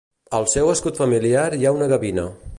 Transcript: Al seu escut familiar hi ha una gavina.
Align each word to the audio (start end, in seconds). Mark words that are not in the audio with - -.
Al 0.37 0.47
seu 0.53 0.71
escut 0.71 1.03
familiar 1.03 1.45
hi 1.59 1.67
ha 1.69 1.77
una 1.81 1.91
gavina. 1.95 2.27